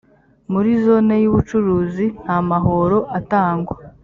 muri 0.51 0.69
zone 0.85 1.13
y’ubucuruzi 1.23 2.05
nta 2.23 2.37
mahoro 2.49 2.97
atangwa 3.19 3.75